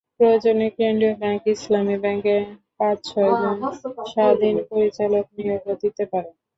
প্রয়োজনে 0.17 0.67
কেন্দ্রীয় 0.77 1.15
ব্যাংক 1.17 1.41
ইসলামী 1.55 1.95
ব্যাংকে 2.03 2.35
পাঁচ-ছয়জন 2.79 3.57
স্বাধীন 4.11 4.55
পরিচালক 4.69 5.25
নিয়োগও 5.37 5.73
দিতে 5.83 6.03
পারে। 6.11 6.29